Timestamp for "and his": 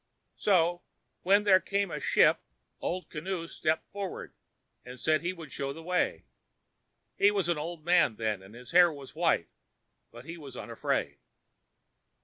8.41-8.71